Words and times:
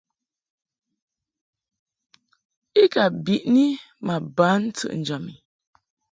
I 2.81 2.83
ka 2.93 3.03
biʼni 3.25 3.65
ma 4.05 4.15
ban 4.35 4.59
ntɨʼnjam 4.67 5.25
i. 5.33 5.35